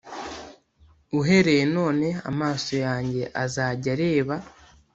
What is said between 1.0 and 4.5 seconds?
Uhereye none amaso yanjye azajya areba.